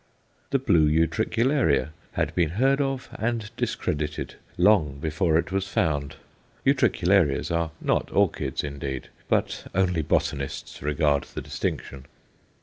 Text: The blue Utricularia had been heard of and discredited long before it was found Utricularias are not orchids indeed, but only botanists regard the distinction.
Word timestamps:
The 0.49 0.57
blue 0.57 0.87
Utricularia 0.87 1.89
had 2.13 2.33
been 2.33 2.49
heard 2.57 2.81
of 2.81 3.07
and 3.19 3.51
discredited 3.55 4.33
long 4.57 4.97
before 4.99 5.37
it 5.37 5.51
was 5.51 5.67
found 5.67 6.15
Utricularias 6.65 7.51
are 7.55 7.69
not 7.79 8.11
orchids 8.11 8.63
indeed, 8.63 9.09
but 9.29 9.67
only 9.75 10.01
botanists 10.01 10.81
regard 10.81 11.25
the 11.35 11.41
distinction. 11.41 12.07